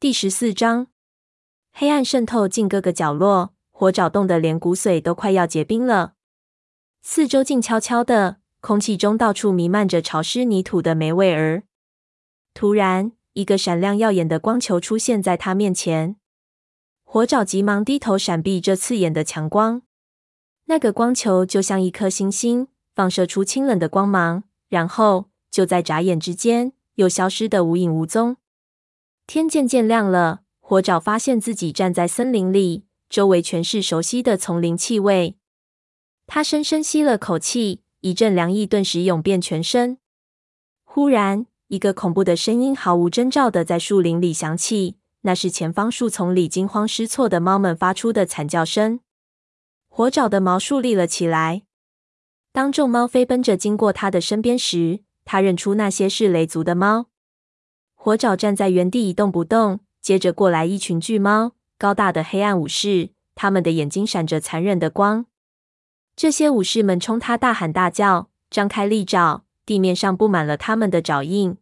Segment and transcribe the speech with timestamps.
[0.00, 0.86] 第十四章，
[1.72, 6.14] 黑暗渗透进各个角落，火爪冻得连骨髓都快要结冰了。
[7.02, 11.64] 四周静悄悄的，空气中到处弥漫着潮湿泥土的霉味儿。
[12.54, 16.16] 突然，一个闪亮耀眼的光球出现在他面前，
[17.04, 19.82] 火爪急忙低头闪避这刺眼的强光。
[20.64, 28.38] 那个光球就像一颗星星，放射出清冷的光芒，然后就在眨眼之间又消失得无影无踪。
[29.32, 35.36] 天渐渐亮了，火爪发现自己站在森林里，周围全是熟悉的丛林气味。
[36.26, 39.98] 他深深吸了口气，一阵凉意顿时涌遍全身。
[40.82, 48.98] 忽然，一个恐怖的声音毫无征兆的在树林里响起，那是前方树丛里惊慌失措的猫们发出的惨叫声。
[49.88, 51.62] 火爪的毛竖立了起来。
[52.50, 57.09] 当众猫飞奔着经过他的身边时，他认出那些是雷族的猫。
[58.02, 65.26] 火爪站在原地一动不动，接着过来一群巨猫，高大的黑暗武士，他们的眼睛闪着残忍的光。
[66.16, 71.58] 这些武士们冲他大喊大叫，张开利爪，地面上布满了他们的爪印。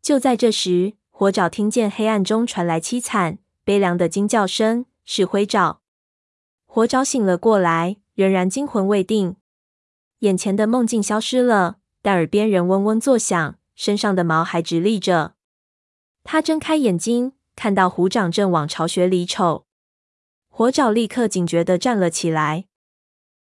[0.00, 5.82] 就在这时，火爪听见黑暗中传来凄惨悲凉的惊叫声，是灰爪。
[6.64, 9.36] 火爪醒了过来，仍然惊魂未定，
[10.20, 15.34] 眼前的梦境消失了，但耳边仍嗡嗡作响，身上的毛还直立着。
[16.24, 19.66] 他睁开眼睛，看到虎掌正往巢穴里瞅。
[20.48, 22.66] 火爪立刻警觉地站了起来。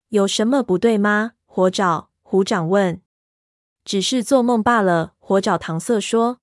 [0.10, 1.34] 有什么不对吗？
[1.46, 3.02] 火爪，虎掌问。
[3.84, 5.14] 只是做梦罢了。
[5.20, 6.40] 火爪搪塞说。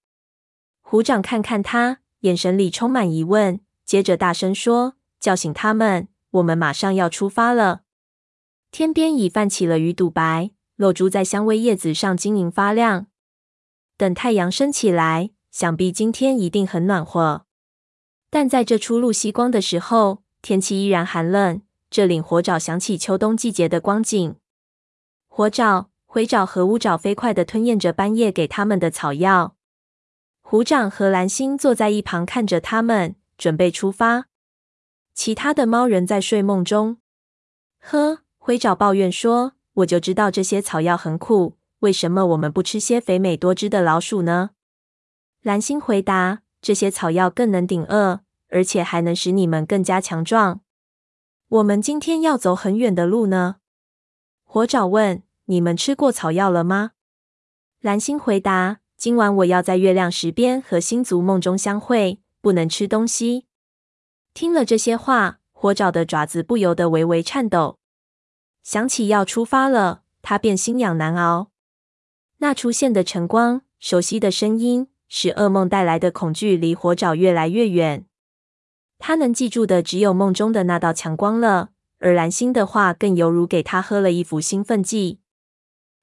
[0.81, 7.83] 虎掌看看他，眼神里充满疑问，接着大声说：“叫醒他们，我们马上要出发了。”
[8.71, 13.07] 天边已泛起了鱼肚白，露珠在香薇叶子上晶莹发亮。
[13.97, 15.31] 等太阳升起来。
[15.55, 17.47] 想必今天一定很暖和，
[18.29, 24.35] 但在这初露西光的时候，天气依然寒冷，这令火爪想起秋冬季节的光景。
[25.29, 29.55] 火爪、灰爪和乌爪飞快地吞咽着斑叶给他们的草药。
[30.43, 34.25] 虎掌和蓝星坐在一旁看着他们，准备出发。
[35.15, 36.97] 其他的猫仍在睡梦中。
[37.79, 44.51] 呵，灰爪抱怨说：“我就知道这些草药很苦，为什么我们不吃些肥美多汁的老鼠呢？”
[45.45, 50.63] 蓝星回答：“这些草药更能顶饿，而且还能使你们更加强壮。
[51.49, 53.57] 我们今天要走很远的路呢。”
[54.45, 56.93] 火爪问：“你们吃过草药了吗？”
[57.83, 63.45] 蓝星回答：“今晚我要在月亮石边和星族梦中相会，不能吃东西。”
[64.33, 67.79] 听了这些话，火爪的爪子不由得微微颤抖。
[68.63, 71.51] 想起要出发了，他便心痒难熬。
[72.39, 74.89] 那出现的晨光，熟悉的声音。
[75.17, 78.05] 使噩梦带来的恐惧离火爪越来越远。
[78.99, 81.69] 他能记住的只有梦中的那道强光了，
[82.01, 85.21] 而蓝星的话更犹如给他喝了一服兴奋剂。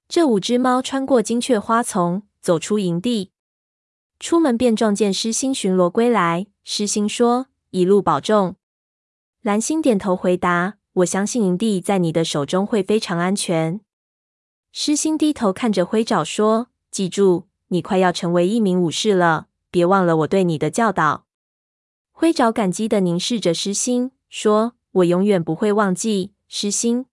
[0.08, 3.32] 这五只猫穿过金雀花丛，走出营地，
[4.18, 6.46] 出门便撞见狮星巡逻归来。
[6.64, 8.56] 狮星说：“一路保重。”
[9.42, 13.78] 蓝星点头回答：“我相信营地在你的手中会非常安全。”
[14.72, 21.24] 狮星低头看着灰爪说：“记住。”你快要成为一名武士了，别忘了我对你的教导。
[22.10, 27.06] 灰爪感激地凝视着狮心，说：“我永远不会忘记。”狮心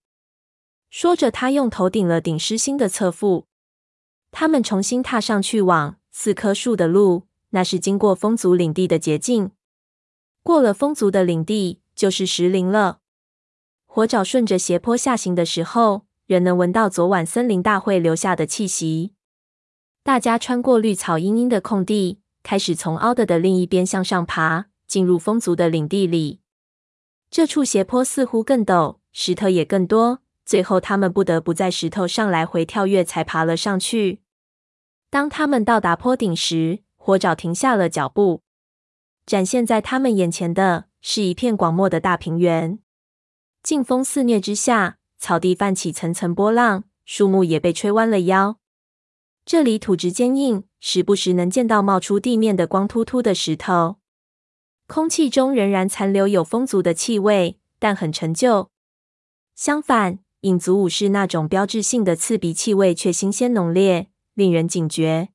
[0.90, 3.46] 说着，他用头顶了顶狮心的侧腹。
[4.30, 9.52] 他们重新踏上去往四棵树的路，那是经过风族领地的捷径。
[10.42, 12.98] 过了风族的领地，就是石林了。
[13.86, 19.14] 火爪顺着斜坡下行的时候，仍能闻到昨晚森林大会留下的气息。
[20.10, 26.40] 大家穿过绿草茵茵的空地，开始从凹的的另一边向上爬，进入风族的领地里。
[27.30, 34.20] 这处斜坡似乎更陡，石头也更多，最后他们不得不在石头上来回跳跃，才爬了上去。
[35.10, 38.42] 当他们到达坡顶时，火爪停下了脚步。
[39.24, 42.80] 展现在他们眼前的是一片广袤的大平原。
[43.62, 48.56] 劲风肆虐之下，草地泛起层层波浪，树木也被吹弯了腰。
[49.50, 53.96] 这里土质坚硬，时不时能见到冒出地面的光秃秃的石头。
[54.86, 58.70] 空气中仍然残留有风族的气味，但很陈旧。
[59.56, 65.30] 相反，影族武士那种标志性的刺鼻气味却新鲜浓烈，令人警觉。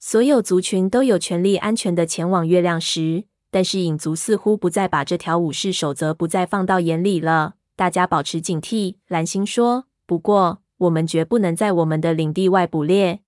[0.00, 7.54] 所有族群都有权利安全的前往月亮石，但是影族似乎不再把这条武士守则不再放到眼里了。
[7.76, 9.84] 大家保持警惕，蓝星说。
[10.04, 10.59] 不过。
[10.80, 13.20] 我们绝不能在我们的领地外捕猎，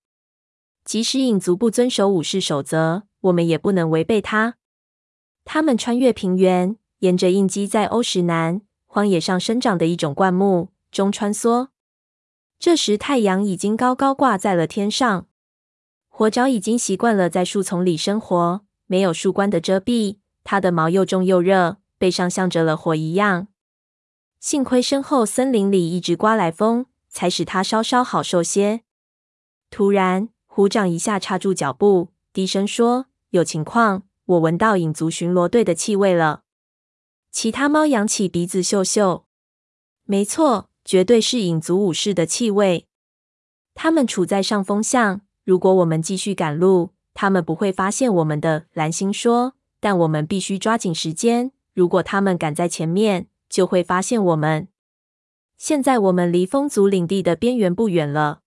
[0.83, 4.55] 即使影族不遵守武士守则，我们也不能违背它。
[5.45, 11.67] 他们穿越平原，沿着印基在欧石南荒野上生长的一种灌木中穿梭。
[12.57, 15.27] 这时，太阳已经高高挂在了天上。
[16.07, 23.47] 火爪已经习惯了在树丛里生活，没有树冠的遮蔽，它的毛又重又热，背上像着了火一样。
[24.39, 28.81] 幸亏身后森林里一直刮来风，才使它稍稍好受些。
[29.69, 36.43] 突然，虎掌一下插住脚步，低声说：“有情况，我闻到影族巡逻队的气味了。”
[37.31, 39.25] 其他猫扬起鼻子嗅嗅，
[40.03, 40.69] 没错。
[40.85, 42.87] 绝对是影族武士的气味。
[43.73, 48.65] 他们处在上风向，如果我们继续赶路，他们不会发现我们的。
[48.73, 51.53] 蓝星说：“但我们必须抓紧时间。
[51.73, 54.67] 如果他们赶在前面，就会发现我们。
[55.63, 58.41] 现在我们离风族领地的边缘不远了。”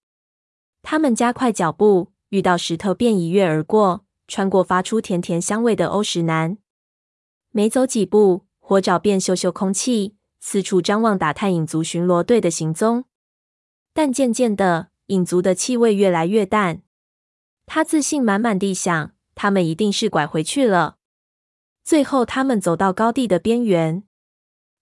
[0.84, 6.58] 他们加快脚步，遇到石头便一跃而过，穿过发出甜甜香味的欧石南。
[7.52, 10.16] 没走几步，火爪便嗅嗅空气。
[10.40, 13.06] 四处张望，打探影族巡逻队的行踪，
[13.94, 16.82] 但渐渐的，影族的气味越来越淡。
[17.64, 20.98] 他自信满满地想：他们一定是拐回去了。
[21.82, 24.04] 最后，他们走到高地的边缘，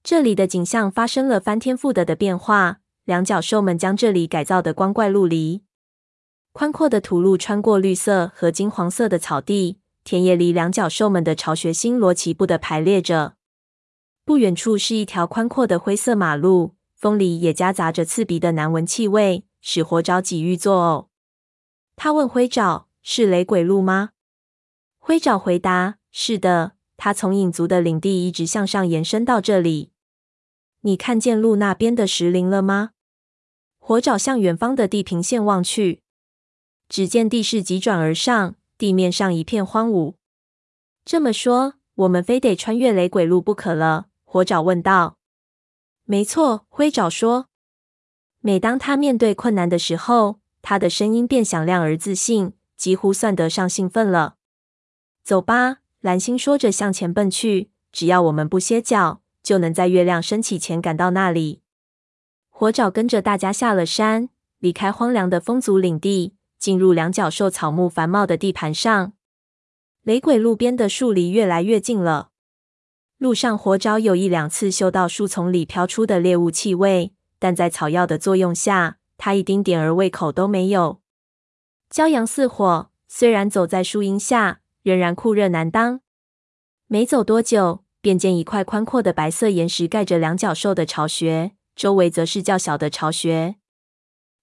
[0.05, 2.81] 这里的景象发生了翻天覆地的变化。
[3.07, 5.63] 两角兽们将这里改造的光怪陆离，
[6.53, 13.37] 宽阔的土路穿过绿色和金黄色的草地，田野里两角兽们的巢穴星罗棋布地排列着。
[14.27, 21.07] 不远处是一条宽阔的灰色马路，风里也夹杂着刺鼻的难闻气味，使火爪几欲作呕。
[21.97, 24.11] 他问灰爪：“是雷鬼路吗？”
[25.01, 29.91] 灰爪回答：“是的，它从影族的领地一直向上延伸到这里。
[30.85, 32.93] 你看见路那边的石林了吗？”
[33.79, 36.01] 火爪向远方的地平线望去，
[36.89, 40.15] 只见地势急转而上，地面上一片荒芜。
[41.05, 44.07] 这么说，我们非得穿越雷鬼路不可了。
[44.25, 45.19] 火爪问道
[46.05, 47.49] ：“没错。”灰爪说。
[48.41, 54.37] 每当他面对困难的时候，他的声音变响亮而自信，几乎算得上兴奋了。
[55.23, 57.71] 走吧，蓝星说着向前奔去。
[57.93, 61.61] 只要我们不歇脚，就能在月亮升起前赶到那里。
[62.49, 69.13] 火爪跟着大家下了山，离开荒凉的风族领地，进入两角兽草木繁茂的地盘上。
[70.03, 72.31] 雷鬼路边的树离越来越近了。
[73.19, 81.01] 路上，火爪有一两次嗅到树丛里飘出的猎物气味，但在草药的作用下，他一丁点儿胃口都没有。
[81.91, 86.01] 骄阳似火，虽然走在树荫下，仍然酷热难当。
[86.87, 93.55] 没走多久，便见一块宽阔的白色岩石盖着两角兽的巢穴，周围则是较小的巢穴。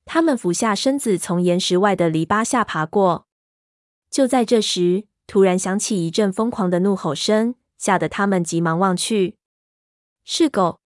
[0.06, 3.28] 他们俯下身子，从岩石外的篱笆下爬过。
[4.10, 7.54] 就在这时，突然响起一阵疯狂的怒吼声。
[7.78, 9.38] 吓得他们急忙望去，
[10.24, 10.80] 是狗。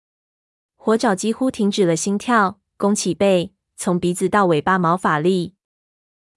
[0.77, 5.55] 火爪几乎停止了心跳，弓起背，从鼻子到尾巴毛发立。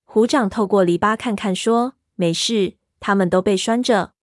[0.05, 4.14] 虎掌透过篱笆看看，说：“没事，他们都被拴着。”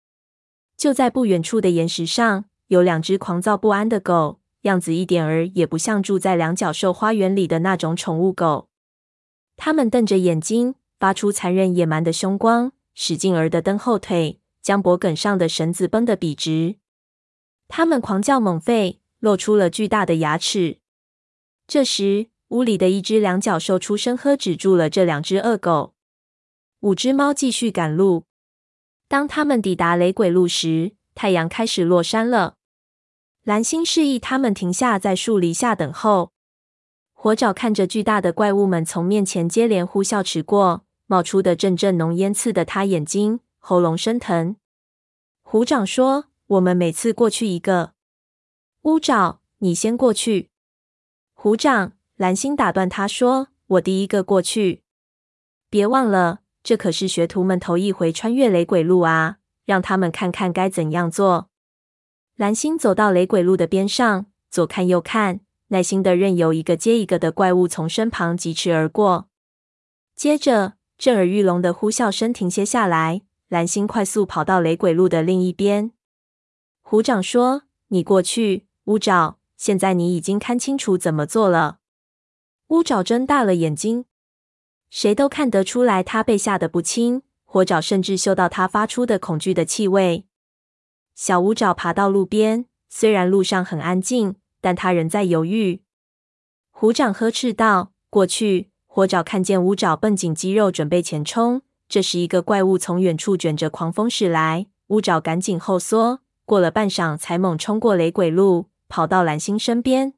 [0.77, 8.69] 就在不远处的岩石上，有两只狂躁不安的狗，样子一点儿也不像住在两角兽花园里的那种宠物狗。
[9.57, 14.39] 它们瞪着眼睛，发出残忍野蛮的凶光，使劲儿地蹬后腿。
[14.66, 16.77] 将脖梗上的绳子绷得笔直，
[17.68, 20.79] 它们狂叫猛吠，露出了巨大的牙齿。
[21.67, 25.94] 这时，屋里的一只两角兽出声呵止住了这两只恶狗。
[26.79, 28.24] 五只猫继续赶路。
[29.07, 32.55] 当他们抵达雷鬼路时，太阳开始落山了。
[33.43, 36.31] 蓝星示意他们停下，在树篱下等候。
[37.13, 43.39] 火爪看着巨大的怪物们从面前接连呼啸驰过，冒出的阵阵浓烟刺得他眼睛。
[43.59, 44.57] 喉咙生疼，
[45.41, 47.93] 虎掌说：“我们每次过去一个。”
[48.83, 50.51] 乌爪，你先过去。
[51.33, 54.83] 虎掌，蓝星打断他说：“我第一个过去。
[55.71, 61.51] 别忘了，这可是学徒们头一回穿越雷鬼路啊，让他们看看该怎样做。”
[62.36, 69.29] 蓝星走到雷鬼路的边上，左看右看，耐心的任由一个接一个的怪物从身旁疾驰而过。
[70.15, 73.22] 接着，震耳欲聋的呼啸声停歇下来。
[73.48, 75.91] 蓝星快速跑到雷鬼路的另一边。
[76.81, 79.38] 虎掌说：“你过去，乌爪。
[79.55, 81.77] 现在你已经看清楚怎么做了。”
[82.69, 84.05] 乌爪睁大了眼睛，
[84.89, 87.22] 谁都看得出来他被吓得不轻。
[87.44, 90.25] 火爪甚至嗅到他发出的恐惧的气味。
[91.13, 95.82] 小乌爪爬到路边，虽然路上很安静，但他仍在犹豫。
[96.72, 101.62] 虎掌呵斥道：“过去！”火爪看见乌爪绷紧肌肉，准备前冲。
[101.88, 110.13] 这时，一个怪物从远处卷着狂风驶来，乌爪赶紧后缩，过了半晌才猛冲过雷鬼路，跑到蓝星身边。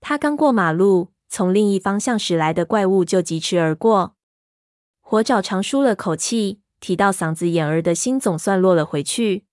[0.00, 4.16] 他刚过马路，从另一方向驶来的怪物就疾驰而过。
[5.00, 9.44] 火爪长舒了口气，提到嗓子眼儿的心总算落了回去。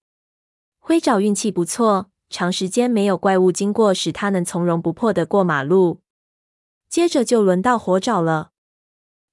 [0.80, 6.02] 灰爪运气不错，长时间没有怪物经过，使他能从容不迫地过马路。
[6.90, 8.52] 接着就轮到火爪了。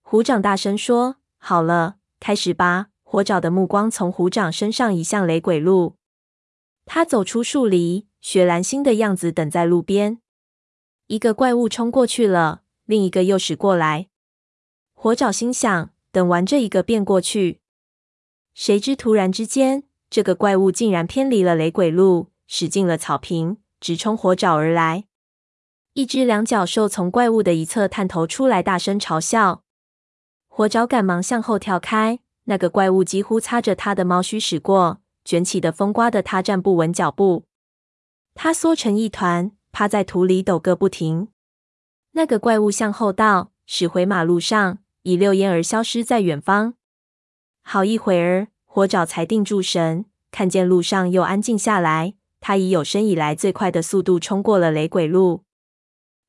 [0.02, 5.96] 虎掌大声说：“好了，开始吧。”火爪的目光从虎掌身上移向雷鬼路。
[6.84, 10.20] 他走出树篱，学蓝星的样子等在路边。
[11.06, 14.08] 一个怪物冲过去了，另一个又驶过来。
[14.94, 17.60] 火爪心想：等完这一个便过去。
[18.54, 25.04] 谁知突然之间，这个怪物竟然偏离了雷鬼路，驶进了草坪，直冲火爪而来。
[25.92, 29.62] 一只两脚兽从怪物的一侧探头出来，大声嘲笑。
[30.48, 37.44] 火爪赶忙向后跳开，那个怪物几乎擦着他的猫须驶过，卷起的风刮得他站不稳脚步。
[38.34, 41.26] 他缩成一团，趴在土里抖个不停。
[42.12, 46.74] 那个怪物向后倒，驶回马路上，一溜烟儿消失在远方。
[47.60, 52.14] 好一会儿，火爪才定住神，看见路上又安静下来。
[52.40, 55.42] 他以有生以来最快的速度冲过了雷鬼路。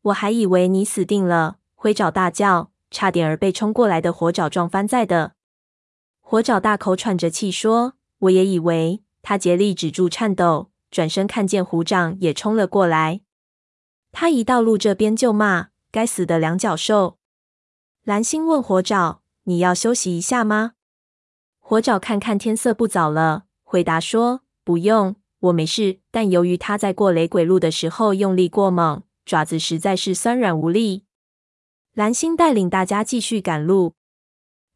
[0.01, 1.57] 我还以为你死定了！
[1.75, 2.71] 灰爪大叫。
[2.89, 5.33] 差点儿被冲过来的火爪撞翻在的。
[6.21, 13.21] 火爪大口喘着气说：“我也以为。”他竭力止住颤抖，转身看见虎掌也冲了过来。
[14.17, 17.17] 他一到路这边就骂：“该死的两脚兽！”
[18.05, 20.71] 蓝星问火爪：“你要休息一下吗？”
[21.59, 25.99] 火爪看看天色不早了，回答说：“不用，我没事。
[26.11, 31.03] 但由于他在过雷鬼路的时候用力过猛，爪子实在是酸软无力。”
[31.93, 33.95] 蓝星带领大家继续赶路。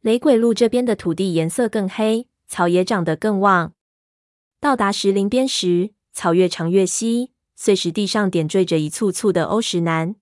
[0.02, 3.72] 雷鬼路这边的土地颜色更黑，草也长得更旺。
[4.60, 10.16] 到达石林边时，草越长越稀，碎石地上点缀着一簇簇的欧石楠。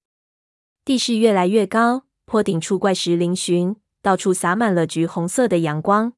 [0.85, 6.14] 地势越来越高，坡顶处怪石嶙峋，到处洒满了橘红色的阳光。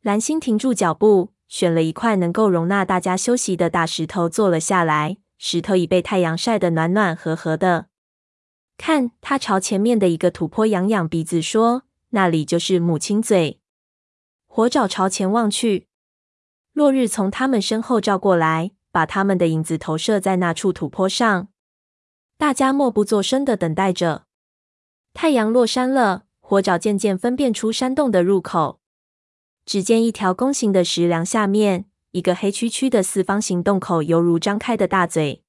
[0.00, 5.16] 蓝星停住脚步，选了一块能够容纳大家休息的大石头坐了下来。
[5.38, 7.88] 石头已被太阳晒得暖暖和和的。
[8.76, 13.58] 看，他朝前面的一个土坡痒痒鼻子，说：“那里就是母亲嘴。”
[14.46, 15.88] 火爪朝前望去，
[16.72, 21.46] 落日从他们身后照过来，把他们的影子投射在那处土坡上。
[22.36, 24.24] 大家默不作声的等待着。
[25.14, 28.80] 太阳落山了，火爪渐渐分辨出山洞的入口。
[29.64, 35.44] 只见一条弓形的石梁下面，一个黑黢黢的四方形洞口，犹如张开的大嘴。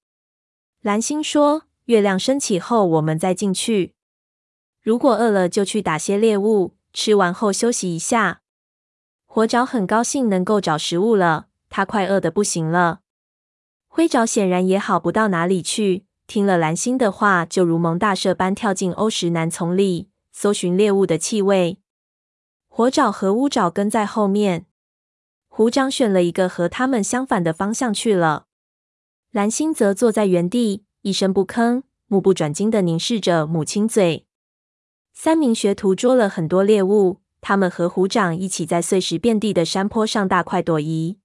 [0.81, 1.63] 蓝星说。
[1.85, 3.95] 月亮升起后，我们再进去。
[4.79, 8.41] 如果饿了，就去打些猎物，吃完后休息一下。
[9.25, 12.99] 火爪很高兴能够找食物了，他快饿得不行了。
[13.99, 21.79] 灰爪显然也好不到哪里去，听了蓝星的话，就如蒙大赦般跳进欧石楠丛里，搜寻猎物的气味。
[22.69, 24.67] 火爪和乌爪跟在后面，
[25.49, 28.45] 虎掌选了一个和他们相反的方向去了。
[29.31, 30.85] 蓝星则坐在原地。
[31.01, 34.25] 一声不吭，目不转睛地凝视着母亲嘴。
[35.13, 41.18] 三名学徒捉了很多猎物，他们和虎掌一起在碎石遍地的山坡上大快朵颐。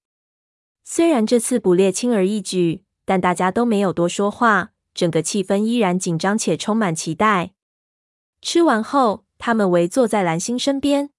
[0.84, 7.54] 虽然这次捕猎轻而易举，但大家都没有多说话，整个气氛依然紧张且充满期待。
[8.42, 11.10] 吃完后，他们围坐在蓝星身边，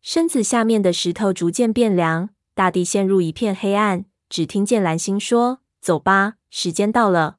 [0.00, 4.06] 身子下面的石头逐渐变凉，大地陷入一片黑暗。
[4.30, 7.37] 只听见蓝星说：“走吧，时间到了。”